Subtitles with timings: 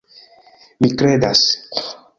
[0.85, 1.47] Mi kredas!